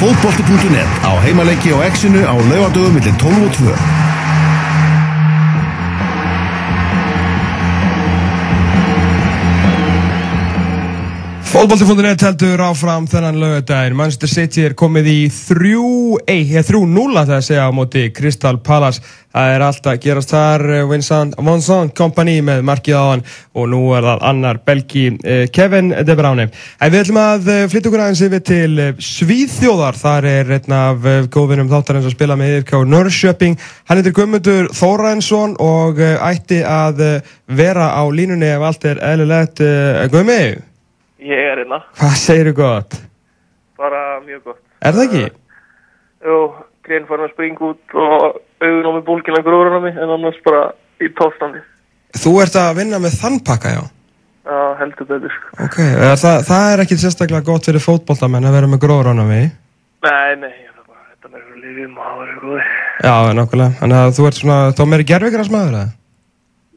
[0.00, 3.99] fótbolti.net á heimaleiki og exinu á laugadögum millir 12 og 2.
[11.50, 13.96] Fótbolti.net heldur áfram þennan lögadaginn.
[13.98, 19.02] Manchester City er komið í 3-0 að það segja á móti Crystal Palace.
[19.34, 23.24] Það er alltaf gerast þar Vincent Monson Company með markið á hann
[23.58, 26.46] og nú er það annar belgi eh, Kevin De Bruyne.
[26.78, 30.00] En við ætlum að eh, flytja okkur aðeins yfir til eh, Svíðþjóðar.
[30.06, 33.58] Þar er einn af góðvinnum þáttarins að spila með og Norrköping.
[33.90, 37.06] Hann heitir Guðmundur Þórainsson og ætti að
[37.50, 39.66] vera á línunni ef allt er eðlilegt.
[40.14, 40.69] Guðmið?
[41.20, 41.82] Ég er hérna.
[42.00, 42.96] Hvað segir þú gott?
[43.80, 44.60] Bara mjög gott.
[44.80, 45.24] Er það ekki?
[46.24, 46.38] Jú,
[46.86, 48.24] grein farin að springa út og
[48.60, 50.66] auðvun á mig bólkina gróður á mig en annars bara
[51.00, 51.62] í tófstandi.
[52.20, 53.82] Þú ert að vinna með þannpakka, já?
[54.50, 55.36] Já, heldur betur.
[55.62, 55.76] Ok,
[56.20, 59.50] það, það er ekki sérstaklega gott fyrir fótbollamenn að vera með gróður á mig?
[60.04, 62.64] Nei, nei, bara, þetta er með lífið maður og góði.
[63.04, 63.76] Já, nokkulega.
[63.82, 65.92] Þannig að þú ert svona, þá meiri gerðvigraðsmaður, eða?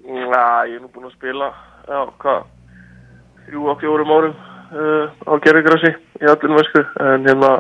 [0.04, 1.50] Já, ég er nú búinn að spila,
[1.88, 2.44] já, hvað?
[3.48, 7.52] Þrjú og fjórum árum uh, á gerðugrassi í allinu vesku en hérna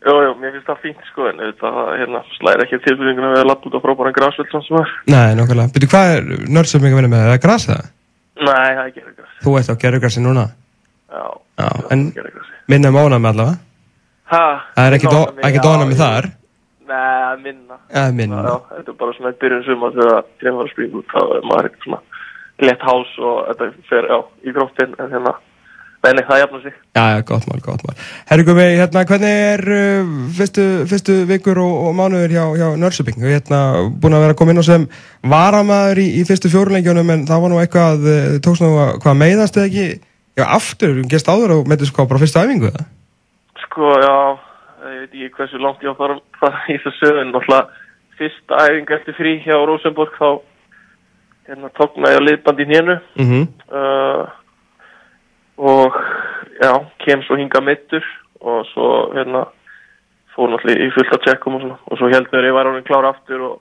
[0.00, 3.48] já, já, mér finnst það fínt sko en þetta hérna, slæðir ekki tilbyrjunguna við að
[3.50, 5.72] lappa út á frábæran grasvöld sem það var Nei, nokkulega.
[5.76, 6.22] Byrju, hvað er
[6.56, 7.24] nördsefning að vinna með?
[7.24, 7.88] Er það gras það?
[8.40, 10.44] Nei, það er gerðugrassi Þú ert á gerðugrassi núna?
[11.10, 11.24] Já,
[11.60, 12.00] já en
[12.70, 13.56] minna um með allavega?
[14.30, 14.44] Hæ?
[14.76, 16.30] Það er ekki dóna með þar?
[16.90, 20.24] Nei, minna Já, minna Já, þetta er bara svona byrjun suma þegar
[21.10, 21.98] það
[22.60, 25.32] er lett hás og þetta fer já, í gróttin en hérna,
[26.04, 27.96] menni það jafna sig Já, já, gott mál, gott mál
[28.30, 33.18] Herru Guði, hérna, hvernig er uh, fyrstu, fyrstu vikur og, og mánuður hjá, hjá Nörsöping?
[33.22, 33.62] Við hérna
[34.02, 34.86] búin að vera að koma inn á sem
[35.34, 39.20] varamæður í, í fyrstu fjórulengjónum en það var nú eitthvað, uh, tókst nú að hvað
[39.24, 39.88] meiðast eða ekki?
[40.38, 42.88] Já, aftur, gest áður og meðist hvað bara fyrstu æfingu það?
[43.66, 44.14] Sko, já,
[44.90, 46.16] ég veit ekki hversu langt ég á þar
[46.72, 47.88] í þessu en náttúrulega
[48.20, 50.28] fyrsta æfingu eftir frí hjá Rosenborg þá
[51.50, 53.44] hérna tóknaði á liðbandi í hénu mm -hmm.
[53.74, 54.24] uh,
[55.58, 55.96] og
[56.62, 56.72] já,
[57.04, 58.04] kem svo hinga mittur
[58.40, 59.46] og svo hérna
[60.34, 63.40] fór náttúrulega í fullt að tjekkum og og svo heldur ég var árið klár aftur
[63.40, 63.56] og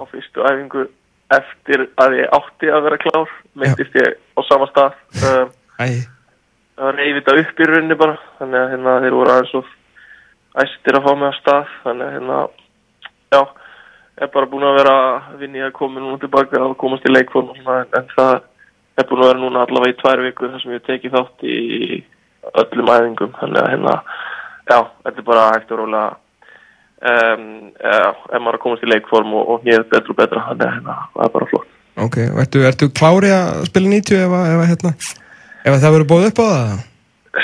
[0.00, 0.88] á fyrstu æfingu
[1.30, 4.92] eftir að ég átti að vera klár myndist ég á sama stað.
[5.22, 5.46] Uh,
[6.76, 9.66] það reyði þetta upp í rauninni bara þannig að hérna þeir voru aðeins og
[10.62, 12.40] æstir að fá mig að stað þannig að hérna
[13.34, 13.40] já
[14.16, 17.50] er bara búin að vera að vinni að koma núna tilbaka og komast í leikform
[17.58, 18.36] svona en það
[18.96, 21.58] er búin að vera núna allavega í tvær vikur þar sem ég teki þátt í
[22.62, 23.96] öllum æfingum þannig að hérna,
[24.70, 26.06] já, þetta er bara hægt og rólega
[27.12, 30.98] um, ef maður komast í leikform og, og hér betur og betra, þannig að hérna,
[31.14, 34.96] það er bara flott Ok, og ertu, ertu klári að spila 90 ef, ef, hérna,
[35.64, 36.82] ef það verður bóð upp á það?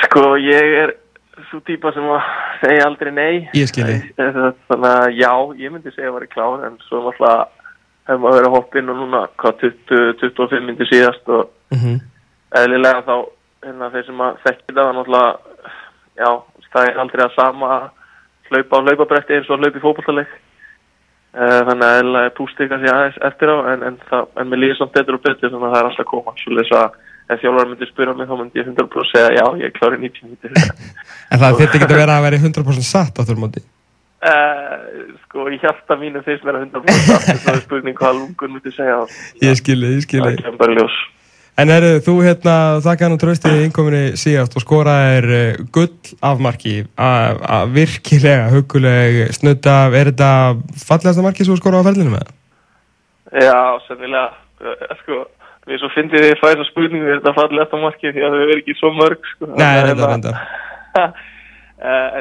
[0.07, 0.97] Sko, ég er
[1.53, 2.29] svo típa sem að
[2.63, 3.35] segja aldrei nei.
[3.57, 7.03] Ég skilji þannig að já, ég myndi segja að það var klár en svo
[8.09, 11.99] hefur maður verið að hoppa inn og núna hvað 20-25 myndi síðast og mm -hmm.
[12.63, 13.17] eðlilega þá
[13.67, 15.33] hérna, þeir sem að þekkja það náttúrulega
[16.23, 16.31] já,
[16.73, 17.69] það er aldrei að sama
[18.49, 20.29] hlaupa á hlaupabrætti eins og hlaupa í fókbaltaleg
[21.37, 24.79] eh, þannig að eðlilega pústika sér aðeins eftir á en, en, það, en mér líður
[24.81, 26.35] samt betur og betur þannig að það er alltaf að koma.
[26.37, 27.01] Svo þess að
[27.31, 30.59] ef þjálfur myndi spyrja mig þá myndi ég 100% segja já, ég er klárið 90
[31.33, 33.63] En það ekki að vera að vera 100% satt á þurrmóti?
[34.23, 38.55] Uh, sko, ég held að mínu fyrst vera 100% satt það er spurning hvað lungun
[38.55, 39.01] myndi segja
[39.43, 40.37] Ég skilji, ég skilji.
[40.39, 41.01] Það er bara ljós.
[41.59, 46.15] En eru þú hérna, þakka hann og tröstið í innkominni síðast og skoraðir uh, gull
[46.25, 50.31] afmarki að virkilega huguleg snutta, er þetta
[50.87, 52.33] fallegasta marki sem þú skoraði á ferlinu með?
[53.43, 54.31] Já, sennilega,
[54.63, 55.25] uh, sko
[55.71, 58.75] Mér svo ég fæði þessa spurningu þetta fallið eftir markið því að þau verður ekki
[58.81, 59.51] svo mörg sko.
[59.53, 61.07] Nei, þetta er enda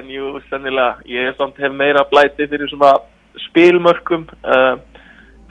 [0.02, 2.96] En jú, sennilega ég er samt hef meira blæti fyrir svona
[3.47, 4.78] spilmörkum uh,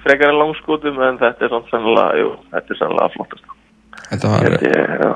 [0.04, 3.52] frekar en langskotum en þetta er samt sennilega, jú, þetta er sennilega flottast
[4.10, 5.14] Þetta var ég,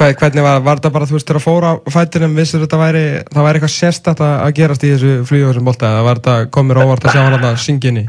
[0.00, 2.80] Hvað, Hvernig var, var þetta bara þú veist þegar að fóra á fætinum, vissur þetta
[2.80, 6.36] væri það væri eitthvað sérstætt að gerast í þessu flýjóðu sem bólta eða var þetta
[6.56, 8.06] komir óvart að sjá hann að synginni?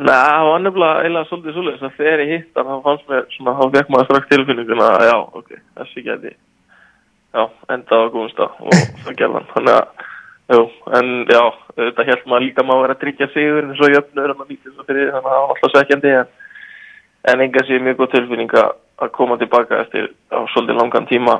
[0.00, 3.10] Nei, það var nefnilega eiginlega svolítið svolítið þess að þegar ég hitt hann, þá fannst
[3.10, 5.50] mér svona, þá fekk maður strax tilfinninguna að já, ok,
[5.80, 6.32] þessi geti,
[7.36, 7.42] já,
[7.74, 10.06] endaði á góðum stað og það gerði hann, þannig að,
[10.54, 10.62] jú,
[11.00, 11.42] en já,
[11.82, 14.54] þetta held maður líka maður að vera að tryggja sigur eins og jöfnur en að
[14.54, 16.32] lítið svo fyrir þannig að það var alltaf svekkjandi en,
[17.34, 21.36] en enga sé mjög góð tilfinning að koma tilbaka eftir á svolítið langan tíma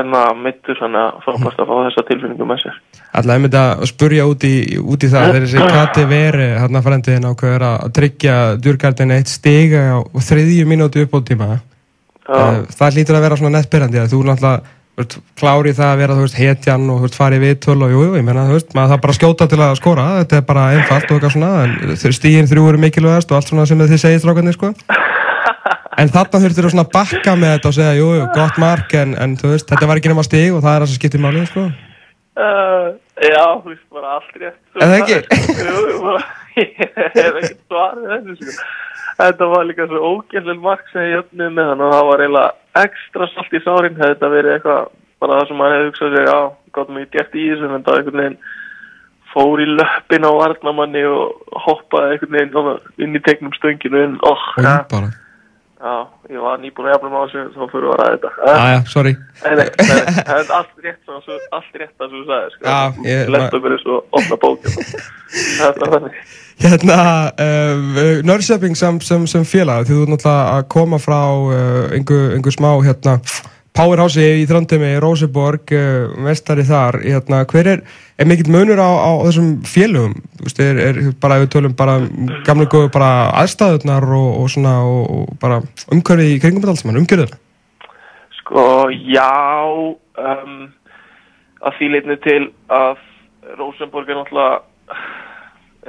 [0.00, 2.78] en að mittur þannig að frábært að fá þessa tilfinningu með sér.
[3.14, 7.28] Alltaf, myndi að spurja út í, út í það, þegar þessi kati veri hérna frændin
[7.30, 9.98] ákveður að tryggja djurgardin eitt stiga á
[10.28, 11.50] þriðju mínúti upp á tíma.
[12.24, 16.18] Uh, það lítur að vera svona nettbyrjandi að þú náttúrulega veist, klári það að vera,
[16.22, 19.78] veist, hetjan og, veist, farið viðtöl og, jú, ég menna, það bara skjóta til að
[19.80, 23.52] skora, þetta er bara einfalt og eitthvað svona, en stíðin þrjú eru mikilvægast og allt
[23.52, 24.72] svona sem þið segir strákarnir, sko.
[26.00, 29.12] En þarna þurftur þú svona að bakka með þetta og segja, jú, gott mark, en,
[29.20, 31.44] en þú veist, þetta var ekki nema stíg og það er það sem skiptir málið,
[31.50, 31.66] sko.
[32.34, 32.88] Uh,
[33.22, 34.58] já, þú veist, bara allt rétt.
[34.74, 35.18] Er það ekki?
[35.68, 36.24] Jú, bara,
[36.64, 36.82] ég
[37.14, 38.66] hef ekkert svarið þessu, sko.
[39.14, 42.82] Þetta var líka svo ógæðlega mark sem ég jöfnið með hann og það var eiginlega
[42.82, 43.98] ekstra salt í sárin.
[44.00, 44.92] Þetta verið eitthvað,
[45.22, 46.38] bara það sem maður hefði hugsað sér, já,
[46.74, 48.38] gott mér gert í þessu, en það einhvern veginn
[49.34, 54.02] fór í löppin á varnamanni og hoppaði einhvern veginn inn í tegnum stönginu.
[54.26, 55.14] Oh, Og ég bara,
[55.84, 55.96] Já,
[56.32, 58.52] ég var nýbúin að jafna á þessu, þá fyrir við að ræða þetta.
[58.54, 59.10] aðja, sorry.
[59.42, 61.36] Nei, nei, það er allt rétt svo, svo,
[61.98, 62.64] það sem þú sagði, sko.
[62.64, 62.78] Já,
[63.10, 64.78] ég- Lett okkur eins og opna bókjum.
[65.58, 66.16] Þetta er þannig.
[66.64, 66.96] Hérna,
[67.44, 72.30] uh, Norrköping sem, sem, sem félag, því þú ert náttúrulega að koma frá uh, einhver,
[72.38, 73.18] einhver smá, hérna,
[73.74, 77.80] Powerhouse í Þrandemi, Róseborg, uh, mestari þar, hérna, hver er,
[78.22, 80.14] er mikill munur á, á þessum félögum?
[80.38, 83.08] Þú veist, er, er bara, við tölum bara um gamla góðu bara
[83.40, 85.58] aðstæðunar og, og svona, og, og bara
[85.90, 87.34] umhverfið í kringum þetta alls mann, umhverfið?
[88.38, 88.64] Sko,
[89.10, 89.26] já,
[90.22, 90.54] um,
[91.64, 92.40] að því leitni til
[92.78, 93.02] að
[93.58, 94.62] Rosenborg er náttúrulega,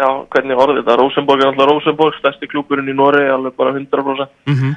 [0.02, 4.34] já, hvernig orðið þetta, Rosenborg er náttúrulega Rosenborg, stærsti klúburinn í Noregi, alveg bara 100%.
[4.50, 4.76] Mm -hmm.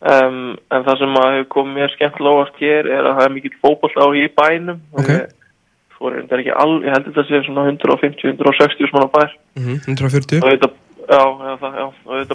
[0.00, 3.32] Um, en það sem að hefur komið mér skemmtilega óvart hér er að það er
[3.34, 5.10] mikill fótboll á í bænum Ok.
[5.10, 9.76] Ég- all, ég held þetta sé svona 150-160 svona bær Mm -hmm.
[9.84, 10.40] 140?
[10.40, 10.70] og þetta,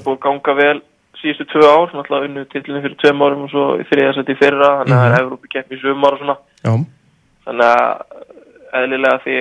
[0.05, 0.81] búið að ganga vel
[1.21, 4.41] síðustu tvö ár, svona alltaf unnu tillinu fyrir tveim árum og svo í þriðasætti í
[4.43, 6.73] fyrra þannig að það er Evrópi keppni í sumar og svona Já.
[7.45, 7.85] þannig að
[8.73, 9.35] eðlilega því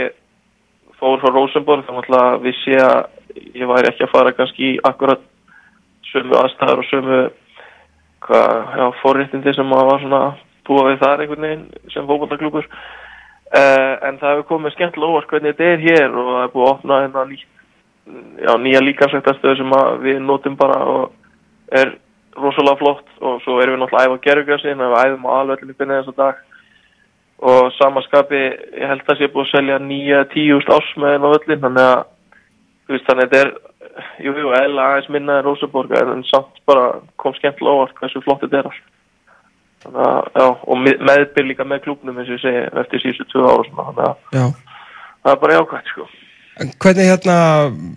[1.01, 3.07] fór frá Rosenborg þannig að vissi að
[3.55, 5.21] ég væri ekki að fara kannski í akkurat
[6.13, 7.31] sömu aðstæður og sömu
[9.03, 10.21] forréttindi sem maður var svona
[10.65, 15.53] búa við þar einhvern veginn sem fókbaltaklúkur uh, en það hefur komið skemmtilega óvart hvernig
[15.53, 17.51] þetta er hér og það er búið að opna hérna nýtt
[18.45, 21.13] já, nýja líkansættastöðu sem að við notum bara og
[21.73, 21.95] er
[22.37, 23.07] rosalega flott.
[23.21, 26.21] Og svo erum við náttúrulega að æfa gerðugarsin við æfum á alveg byrnið þess að
[26.23, 26.43] dag.
[27.45, 28.43] Og samaskapi
[28.81, 32.05] ég held að sé búið að selja nýja tíust ásmeðin á öllin þannig að
[32.89, 33.53] veist þannig að þetta er
[34.25, 36.89] jú, jú, eðla aðeins minna en Rosenborg en samt bara
[37.21, 38.91] kom skemmtilega óvart hversu flott þetta er allt
[39.85, 43.27] þannig að, já, og með- meðbyr líka með klúknum eins og ég segi eftir síðustu
[43.33, 44.45] tvö ára svona, þannig að Já.
[45.25, 46.09] það er bara jákvæmt sko
[46.63, 47.37] En hvernig hérna,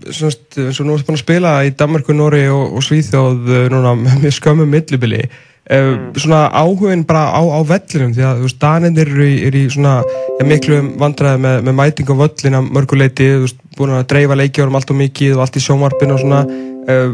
[0.09, 0.33] svona,
[0.73, 4.31] og nú ertu búin að spila í Danmarku, Nóri og, og Svíþjóð eh, núna með
[4.33, 5.19] skömmum millibili,
[5.67, 6.13] mm.
[6.15, 9.65] svona áhugin bara á, á vellinum því að þú veist, Danir eru í, er í
[9.73, 14.07] svona ja, miklu vandræði með, með mæting á völlin að mörguleiti, þú veist, búin að
[14.13, 16.47] dreifa leikjórum allt og mikið og allt í sjónvarpinu og svona.
[16.87, 17.09] Uh,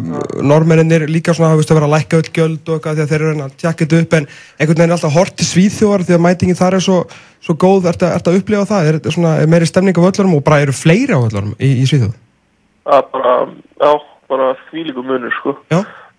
[0.46, 3.10] normennir líka svona, þú veist, að vera að lækka öll gjöld og eitthvað því að
[3.10, 6.14] þeir eru að tjekka þetta upp en einhvern veginn er alltaf hort til Svíþjóðar því
[6.14, 7.00] að mætingin þar er svo,
[7.42, 10.06] svo góð, ertu að, ertu að upplifa það, er, þetta svona, er meiri stemning á
[10.06, 12.14] völlunum og bara eru fleiri á völlunum í, í Svíþjóð?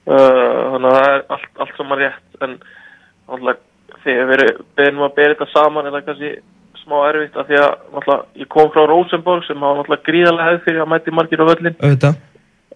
[0.06, 2.58] Er uh, þannig að það er allt, allt saman rétt en
[4.04, 6.32] þegar við beðum að bera þetta saman er það kannski
[6.84, 8.12] smá erfitt af því að
[8.42, 11.76] ég kom frá Rosenborg sem hafa gríðarlega hefð fyrir að mæti margir á völlin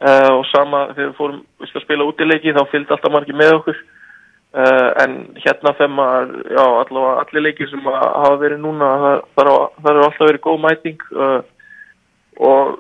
[0.01, 3.55] uh, og sama þegar við fórum við skal spila útileiki þá fylgdi alltaf margir með
[3.59, 3.79] okkur.
[4.49, 9.25] Uh, en hérna þegar maður, já allavega allir leikir sem að hafa verið núna er-
[9.37, 11.41] það eru alltaf verið góð mæting uh,
[12.49, 12.79] og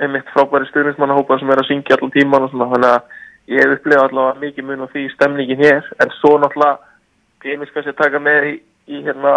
[0.00, 3.18] einmitt frábæri stuðnismannahópa sem er að syngja allan tíman og svona þannig að
[3.50, 6.78] ég hef upplegað allavega mikið mun á því stemningin hér en svo náttúrulega
[7.42, 8.52] glemist kannski að taka með í,
[8.94, 9.36] í hérna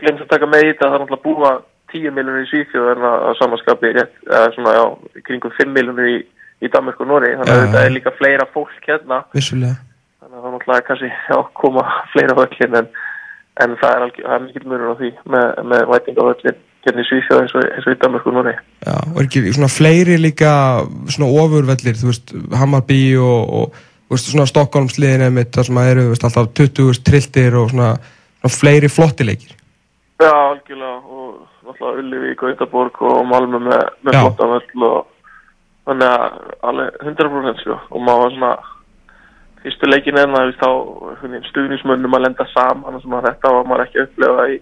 [0.00, 1.50] glemist að taka með í þetta það er náttúrulega búa
[1.92, 4.84] 10 miljonir í Svíþjóð en að, að samanskapi eða svona já,
[5.28, 6.16] kringum 5 miljonir í,
[6.64, 7.66] í Danmark og Nóri þannig að Já.
[7.66, 9.76] þetta er líka fleira fólk hérna Vissulega.
[10.20, 12.88] þannig að það er náttúrulega kannski já, koma fleira á öllin en,
[13.64, 17.02] en það er, það er mikil munur á því með, með væting á öllin hérna
[17.04, 19.72] í Svíþjóð eins og, eins og í Danmark og Nóri Já, og er ekki svona
[19.72, 20.52] fleiri líka
[21.12, 23.82] svona ofurvellir, þú veist, Hammarby og, og
[24.14, 27.90] veist, svona Stokkólmsliðin emitt, það sem að eru, þú veist, alltaf 20 trilltir og svona,
[28.40, 29.56] svona fleiri flottileikir.
[30.22, 34.22] Já, algjörlega og náttúrulega Ullivík og Yndaborg og Malmö með, með Já.
[34.22, 35.12] flotta völl og
[35.86, 36.38] þannig að
[36.70, 38.54] alveg 100% sko og maður var svona
[39.62, 40.70] fyrstu leikin en það þá
[41.50, 44.58] stuðnismönnum að lenda saman og svona þetta var maður ekki að upplefa í,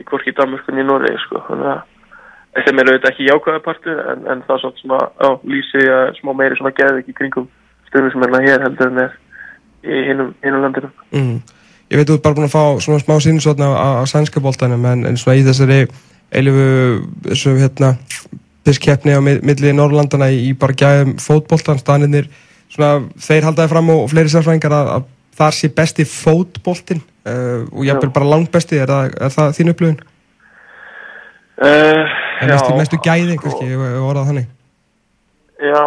[0.00, 4.00] í hvorki í Danmörkunni í Noregi sko þannig að sem er auðvitað ekki jákvæða partur
[4.12, 4.78] en, en það er svona
[5.18, 7.48] svona, lýsi að smá meiri svona geðvik í kringum
[7.90, 9.16] stuðnismennina hér heldur en er
[9.84, 11.40] í hinum landinu Mm.
[11.92, 14.86] Ég veit þú ert bara búin að fá svona smá sínusotna á, á sænska boltanum
[14.88, 15.82] en, en svona í þessari
[16.34, 16.64] eilifu
[17.28, 17.90] þessu hérna
[18.64, 22.30] piskkeppni á mi- milli Norrlandana í, bara gæðum fótboltan, staninir
[22.72, 25.04] svona þeir haldaði fram og fleiri sérfræðingar að, að
[25.38, 30.02] þar sé besti fótboltinn uh, og jafnvel bara langbesti, er það, er það þín upplöfun?
[31.54, 32.14] Uh,
[32.48, 34.50] mestu, mestu gæði, kannski, ef við orðað þannig
[35.64, 35.84] Já,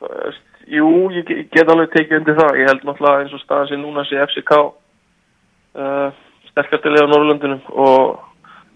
[0.00, 2.56] það veist, jú, ég ge- get alveg tekið undir það.
[2.58, 6.08] Ég held náttúrulega eins og staðan sem núna sé FCK uh,
[6.48, 8.16] sterkasti lið á Norrlundunum og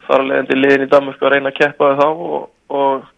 [0.07, 2.47] þar að leiðandi liðin í Danmörku að reyna að keppa við þá og,
[2.77, 3.09] og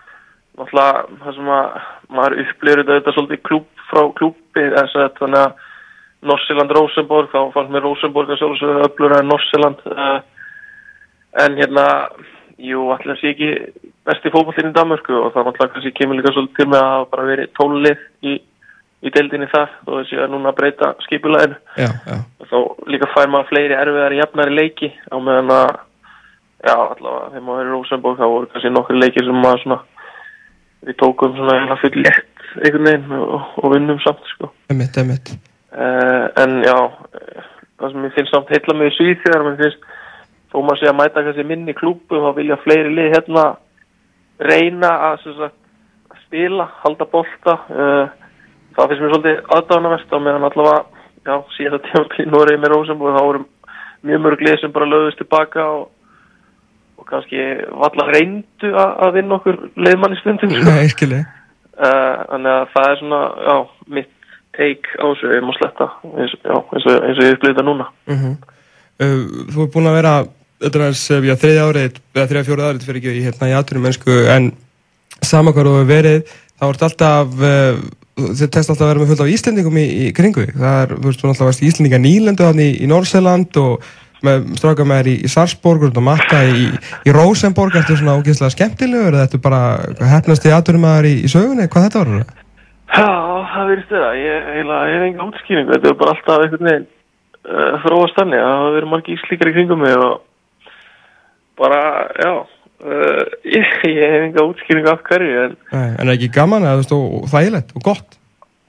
[0.54, 1.78] náttúrulega það sem að
[2.14, 5.70] maður upplýður þetta, svolítið klúb frá klúbi að þannig að
[6.24, 10.20] Norsjöland Rosenborg, þá fannst mér Rosenborg að sjálfsögðu öflur en Norsjöland uh,
[11.44, 11.86] en hérna
[12.62, 13.50] jú, allir sé ekki
[14.06, 17.28] besti fótballin í Danmörku og það náttúrulega kannski kemur líka svolítið til með að bara
[17.28, 18.34] verið tólið í,
[19.04, 22.58] í deildinni þar og þessi að núna að breyta skipulæðinu þá
[22.92, 25.72] líka fær maður fleiri erfiðari jafnari leiki á meðan að
[26.64, 29.80] já, allavega þegar maður er í Rosenborg þá voru kannski nokkri leikir sem maður svona
[30.84, 34.52] við tókum svona full létt einhvern veginn og, og vinnum samt sko.
[34.70, 35.34] Emitt, emitt
[35.74, 36.78] uh, en já
[37.80, 39.86] það sem ég finnst heilla með í Svíð þegar mér finnst
[40.52, 43.46] þó maður sé að mæta kannski minni klúbu þá vilja fleiri lið hérna
[44.44, 45.56] reyna að, sagt,
[46.10, 48.04] að spila, halda bolta uh,
[48.76, 50.84] það finnst mér svolítið aðdánaverst á meðan allavega
[51.24, 53.44] já, síðan að tíma Noregi með Rosenborg þá voru
[54.04, 55.86] mjög mörg lið sem bara lögðust tilbaka og,
[57.00, 60.68] og kannski valla reyndu að, vinna okkur leiðmann í stundum sko.
[60.70, 61.24] Nei, skilji
[61.74, 63.54] Uh, þannig að það er svona, já,
[63.96, 64.10] mitt
[64.56, 67.88] take á þessu, ég má sletta eins, já, eins, og, og ég upplýði þetta núna.
[68.08, 69.18] Uh,
[69.50, 70.14] Þú er búin að vera
[70.62, 73.90] þetta er þriðja árið eða þriðja fjóruð árið fyrir ekki í, hérna, í aðtunum
[74.36, 74.48] en
[75.24, 77.82] sama hvað þú hefur verið þá ert alltaf uh,
[78.14, 81.10] þið test alltaf að vera með fullt af Íslendingum í, í kringu það er, þú
[81.10, 83.92] veist, þú alltaf varst Íslendinga nýlendu þannig í, í Norseland og
[84.58, 86.68] stráka með þér í, í Sarsborg og matta í,
[87.04, 87.76] í Rosenborg.
[87.76, 89.60] Ertu svona ógeðslega skemmtilegur eða ertu bara
[90.14, 92.12] hefnast í aðtunum að þér í, í sögunni, hvað þetta var?
[92.14, 92.43] Það
[92.98, 96.86] verðist það, ég, eiginlega, ég hef enga útskýringu, þetta er bara alltaf einhvern veginn
[97.44, 100.20] uh, þróast þannig að það verður margir íslíkar í kringum mig og
[101.58, 101.80] bara,
[102.20, 102.32] já,
[102.84, 103.22] uh,
[103.56, 107.22] ég, ég hef enga útskýringu af hverju en Nei, en er ekki gaman veist, og,
[107.22, 108.18] og þægilegt og gott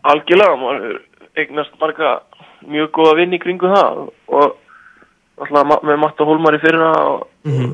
[0.06, 1.00] algjörlega, maður
[1.42, 2.16] eignast marga
[2.66, 7.74] mjög góða vinn í kringu það og ma- með Matta Hólmar í fyrra og Mhm.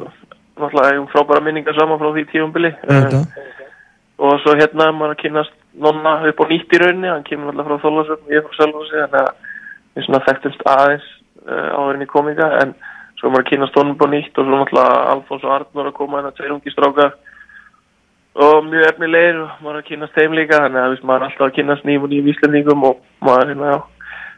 [0.60, 3.22] náttúrulega eigum frábæra minningar saman frá því tíumbili Þetta.
[4.20, 7.52] og svo hérna er maður að kynast nonna upp á nýtt í rauninni, hann kemur
[7.52, 9.34] alltaf frá Þólasöfn ég frá Selfossi, þannig að
[9.96, 11.10] við svona þekktumst aðeins
[11.48, 12.74] uh, áðurinn í kominga en
[13.20, 15.92] svo er maður að kynast honum upp á nýtt og svo náttúrulega Alfons og Arnur
[15.92, 17.14] að koma hérna tveir ungi strákar.
[18.42, 21.48] Og mjög efnilegir og maður að kynast þeim líka þannig að við maður er alltaf
[21.48, 23.80] að kynast nýjum og nýjum íslendingum og maður hérna, já,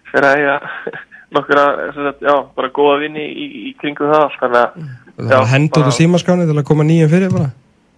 [0.10, 0.56] fyrir að eiga
[1.38, 1.66] nokkura,
[1.98, 5.90] sagt, já, bara góða vinni í, í kringum það allt, þannig að Það hend út
[5.90, 7.52] á símaskáni til að koma nýjum fyrir bara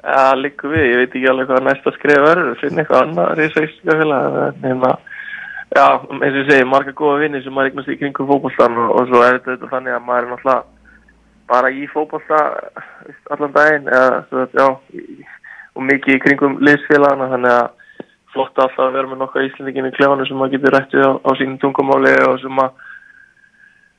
[0.05, 3.95] Já, líka við, ég veit ekki alveg hvað næsta skrif verður, finna eitthvað annað reysækska
[3.97, 4.91] félag, en hérna,
[5.73, 8.91] já, eins og ég segi, marga góða vinni sem maður eignast í kringum fótboltan og,
[8.99, 10.59] og svo er þetta þannig að maður er náttúrulega
[11.49, 15.25] bara í veist, allan daginn, eða, svo já, í,
[15.73, 19.95] og mikið í kringum liðsfélagana, þannig að flott alltaf að vera með nokkað íslendingin í
[19.97, 22.93] klefanu sem maður getur rættið á, á sínum tungumáli og sem maður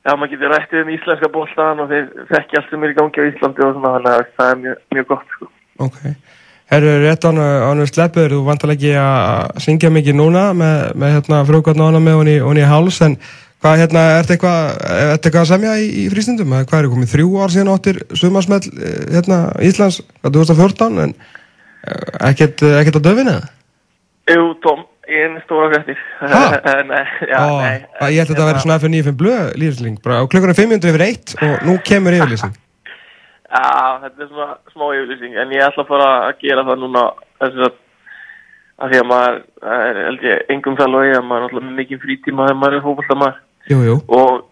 [0.07, 3.19] Já, maður getur rættið um íslenska bóltaðan og þeir þekki allt sem er í gangi
[3.19, 5.47] á Íslandi og svona, þannig að það er mjög, mjög gott, sko.
[5.77, 5.99] Ok.
[6.67, 11.13] Herru, rétt án án við sleppur, þú vantar ekki að syngja mikið núna með, með
[11.15, 13.15] hérna frjókvarn ána með honi, honi í háls, en
[13.63, 14.73] hvað hérna, ertu eitthvað,
[15.13, 16.57] ertu eitthvað að semja í, í frístundum?
[16.57, 18.59] Eða Hvað er komið þrjú ár síðan áttir sumarsmell
[19.13, 22.03] hérna Íslands, hvað 2014, en eh,
[22.33, 23.39] ekkert, ekkert á döfina?
[24.27, 26.05] Jú, Tom, ég er stóra fréttir.
[26.19, 26.45] Ha?
[26.91, 27.75] nei, já, Ó, nei.
[28.11, 31.07] Ég held að þetta væri svona fyrir 95 blöð lýðsling, bara á klukkunum 500 yfir
[31.07, 32.63] eitt og nú kemur yfirlýsing.
[33.47, 37.03] Já, þetta er svona smá yfirlýsing, en ég ætla að fara að gera það núna,
[37.39, 37.77] þess að,
[38.77, 39.39] að því að maður,
[39.77, 42.85] er, held ég, engum það logi að maður er alltaf mikið frítíma þegar maður er
[43.87, 43.95] jú.
[44.17, 44.43] Og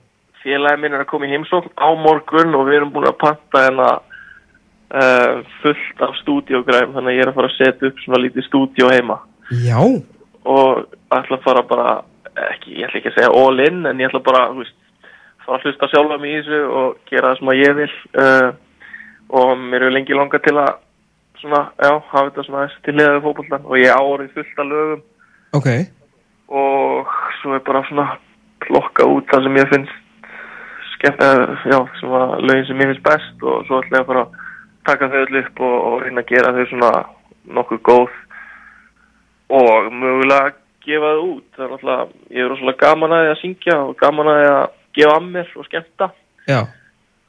[0.44, 3.64] félagið minn er að koma í heimsókn á morgun og við erum búin að panta
[3.66, 8.24] hérna uh, fullt af stúdíogræm, þannig að ég er að fara að setja upp svona
[8.24, 9.20] lítið stúdíó heima.
[9.66, 9.80] Já,
[10.46, 12.00] og ætla að fara bara
[12.54, 14.80] ekki, ég ætla ekki að segja all in en ég ætla bara, veist
[15.46, 17.92] fara að hlusta sjálfa mig í þessu og gera það sem að ég vil
[18.24, 18.48] uh,
[19.30, 20.74] og mér er lengi langa til að
[21.42, 24.72] svona, já, hafa þetta svona aðeins til liðaðu fótbollan og ég á orðið fullt af
[24.72, 25.04] lögum.
[25.56, 25.70] Ok.
[26.48, 27.08] og
[27.42, 28.06] svo er bara svona
[28.62, 29.96] plokka út það sem ég finnst
[30.96, 33.38] skemmt, uh, já, sem að lögin sem ég finnst best.
[33.42, 34.38] Og svo ætla ég að fara að
[34.86, 36.92] taka þau öll upp og, og reyna að gera þau svona
[37.58, 38.16] nokkuð góð.
[39.56, 40.56] Og mögulega
[40.86, 41.46] gefa það út.
[41.56, 44.50] Það er náttúrulega, ég er rosalega gaman að því að syngja og gaman að því
[44.54, 44.66] að
[45.00, 46.10] gefa að mér og skemmta.
[46.46, 46.60] Já,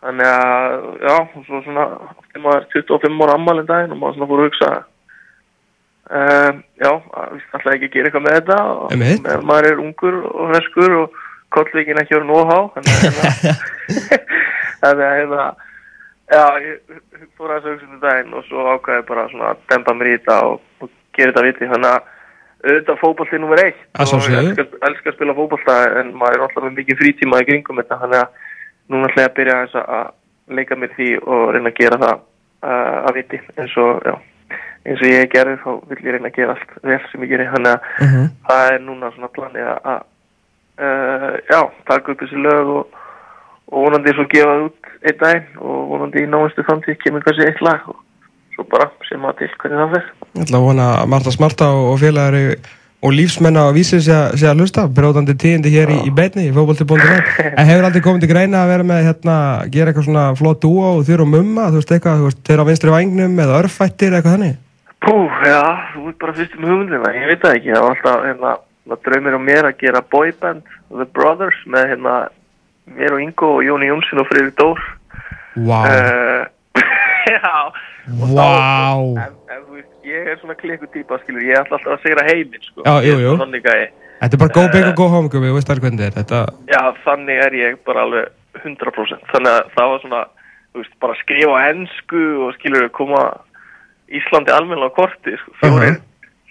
[0.04, 0.76] þannig að,
[1.06, 1.14] já,
[1.46, 1.86] svo svona
[2.36, 4.70] maður er 25 ára ammalinn daginn og maður svona fór að hugsa
[6.20, 6.90] um, já,
[7.56, 11.22] ætla ekki gera eitthvað með þetta og með, maður er ungur og ferskur og
[11.56, 13.46] kollvíkin ekki verið nóg há þannig að
[14.82, 15.46] þannig að hérna
[16.32, 19.94] já, ég fór að þessu hugsa um daginn og svo ákvæði bara svona að dempa
[19.96, 21.70] mér í þetta og, og gera þetta viti.
[21.72, 22.12] Þannig að
[22.66, 24.42] auðvitað fótbolti nummer eitt og ég sjálfsögðu.
[24.42, 28.00] elska, elska að spila fótbolta en maður er alltaf með mikið frítíma í kringum þetta.
[28.02, 28.45] Þannig að
[28.92, 32.16] núna ætla ég að byrja aðeins að leika mér því og reyna að gera það
[32.62, 33.40] uh, að viti.
[33.58, 34.14] Eins og já,
[34.86, 37.48] eins og ég gerði þá vill ég reyna að gera allt vel sem ég geri.
[37.54, 38.28] Þannig að Mhm.
[38.48, 40.00] það er núna svona planið að að,
[40.78, 42.86] uh, já, taka upp þessi lög og,
[43.72, 47.46] og vonandi svo gefa það út einn daginn og vonandi í náðustu framtíð kemur kannski
[47.48, 47.96] eitt lag og
[48.54, 50.06] svo bara sem að til hvernig það fer.
[50.36, 52.44] Ég ætla að vona að Marta Smarta og félagari
[53.06, 54.14] og lífsmenn á vísið sé,
[54.50, 54.86] að- hlusta.
[54.90, 58.72] Bróðandi tíðindi hér í, í beinni í fókbalti.net en hefur aldrei komið til greina að
[58.72, 59.36] vera með hérna,
[59.70, 62.62] gera eitthvað svona flott dúo og þér og mumma, þú veist eitthvað, þú veist, þeir
[62.62, 64.56] á vinstri vagnum eða örfættir eitthvað þannig?
[65.06, 65.62] Pú, já,
[65.94, 68.54] þú ert bara fyrst með hugmyndina, ég veit það ekki, það var alltaf hérna,
[69.06, 72.14] draumir á mér að gera boyband The Brothers með hérna
[72.96, 74.82] mér og Ingo og Jóni Jónsson og Freyri Dór.
[75.66, 76.42] Vá, uh,
[77.30, 77.54] Já
[78.06, 82.02] og þá- en, en veist, ég er svona klikku típa skilur, ég ætla alltaf að
[82.06, 82.82] segra heiminn sko.
[84.16, 86.82] Þetta er bara go big og go home þú veist alveg hvernig þetta er já,
[87.04, 88.28] þannig er ég bara alveg
[88.64, 90.22] 100% þannig að það var svona
[90.72, 93.22] þú veist, bara skrifa ennsku og skilur koma
[94.08, 95.50] Íslandi almennilega á korti sko.
[95.60, 96.02] fjórir Mhm.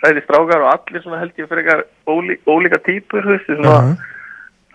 [0.04, 3.82] sæði strákar og allir svona held ég fyrir eitthvað ólí, ólíka típur þú veist, svona,
[3.82, 3.98] Mhm.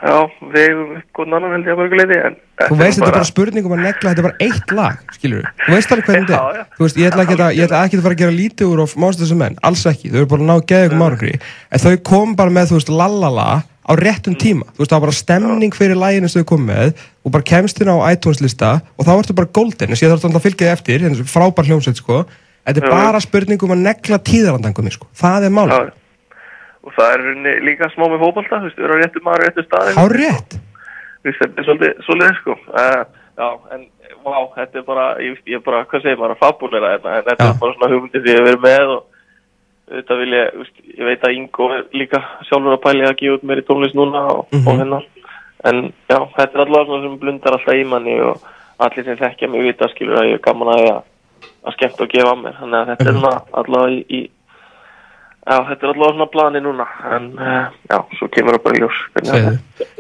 [0.01, 0.17] Já,
[0.55, 3.31] við hefum upp góðan annan held ég að mörguleiti en þú veist þetta er bara
[3.31, 6.61] spurning um að negla, þetta er bara eitt lag skilur þú veist alveg hvernig þetta
[6.61, 6.71] er.
[6.77, 8.85] þú veist, ég ætla ekki að, ég ætla ekki að fara að gera lítið úr
[8.87, 11.35] of mástu þessum menn, alls ekki, þau eru bara að ná geða ykkur márangri,
[11.71, 13.49] en þau kom bara með, þú veist, lalala
[13.91, 14.67] á réttum tíma.
[14.75, 16.93] Þú veist, það var bara stemning fyrir læginu sem þau kom með
[17.25, 20.13] og bara kemst inn á iTunes lista og þá ertu bara golden, þess að ég
[20.15, 22.21] þarf að fylgja þið eftir frábær hljómsveit, sko.
[22.69, 25.09] Þetta er bara spurning um að negla tíðarandangumi, sko.
[25.17, 25.91] Það er málið,
[26.85, 29.45] og það er í líka smá með fótbolta þú veist, við erum á réttu maður
[29.47, 30.59] réttu staði há rétt
[31.21, 33.03] Þú veist, þetta er svolítið, svolítið sko uh,
[33.37, 33.83] já, en
[34.25, 37.25] vá, þetta er bara ég, veist, ég bara, hvað segir maður, að fabulera þetta en
[37.29, 37.51] þetta Já.
[37.55, 39.03] er bara svona hugmyndið því að vera með og
[39.91, 41.69] þetta vil ég, þú veist, ég veit að Ingo
[42.01, 44.67] líka sjálfur að pæli að gefa út meiri tónlist núna og, Mhm.
[44.71, 45.05] og hennar
[45.69, 48.41] en já, þetta er allavega svona sem blundar alltaf í manni og
[48.81, 52.35] allir sem þekkja mig vita skilur að ég er gaman að að, skemmta og gefa
[52.41, 53.41] mér, þannig að þetta er Mhm.
[53.61, 54.21] allavega í, í
[55.41, 56.85] Já, þetta er allavega svona plani núna,
[57.17, 58.99] en uh, já, svo kemur það bara í ljós.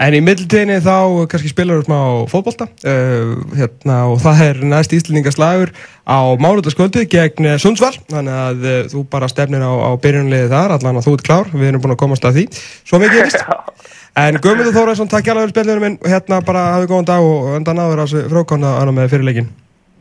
[0.05, 0.97] En í middeltíðinni þá
[1.33, 5.73] kannski spilar þú smá fótbolta uh, hérna, og það er næst íslendingaslagur
[6.05, 7.97] á mánutaskvöldu gegn eh, Sundsvall.
[8.13, 11.51] Þannig að uh, þú bara stefnir á, á byrjunliði þar allan að þú ert klár,
[11.57, 12.47] við erum búin að komast að því.
[12.85, 13.45] Svo mikið er vist
[14.21, 16.01] En Guðmundur Þóraðsson, takk hjá alveg spilnum minn.
[16.03, 19.53] Og hérna bara hafið góðan dag og undan áður á þessu frákonna annar með fyrirleikin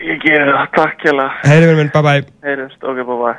[0.04, 1.38] Ég gerir það, takk hjá það.
[1.47, 3.38] Heyri minn, bye bye Heyrjumst, ok, bye bye.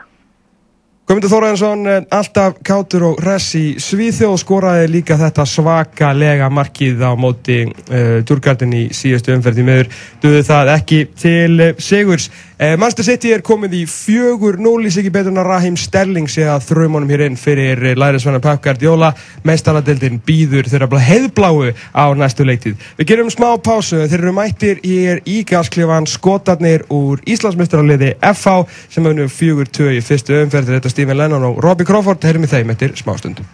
[1.10, 7.56] Guðmundur Þóraðsson, alltaf kátur og hress í Svíþjóð skoraði líka þetta svakalega markið á móti
[7.66, 9.58] uh, Djurgardin í síðustu umferð.
[9.58, 9.90] Í meður
[10.22, 12.28] duði það ekki til uh, Sigurs
[12.60, 16.44] uh, Manchester City er komið í fjögur núlís ekki betur en að Raheem Sterling sé
[16.46, 19.12] að þraumunum hér inn fyrir lærisvenna Pep Guardiola.
[19.48, 24.82] Meistaradeildin býður þeirra bara heiðbláu á næstu leiktið Við gerum smá pásu, þeir eru mættir
[24.84, 30.74] í gasklifan skotarnir úr Íslandsmeistaraliði FH sem önum fjögur tvö í fyrstu umferð.
[30.76, 32.24] Þetta er Stephen Lennon og Robbie Crawford.
[32.26, 33.44] Heyrum við þeim eftir smástund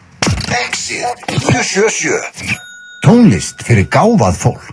[0.56, 2.56] Exit 977
[3.04, 4.64] Tónlist fyrir gáfað fólk